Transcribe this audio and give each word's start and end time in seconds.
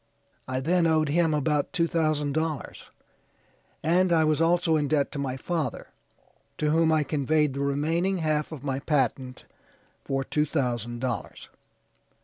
I 0.47 0.61
then 0.61 0.87
owed 0.87 1.09
him 1.09 1.31
about 1.31 1.73
two 1.73 1.85
thousand 1.85 2.33
dollars, 2.33 2.89
and 3.83 4.11
I 4.11 4.23
was 4.23 4.41
also 4.41 4.75
in 4.75 4.87
debt 4.87 5.11
to 5.11 5.19
my 5.19 5.37
father, 5.37 5.89
to 6.57 6.71
whom 6.71 6.91
I 6.91 7.03
conveyed 7.03 7.53
the 7.53 7.59
remaining 7.59 8.17
half 8.17 8.51
of 8.51 8.63
my 8.63 8.79
patent 8.79 9.43
for 10.03 10.23
two 10.23 10.47
thousand 10.47 11.01
dollars. 11.01 11.49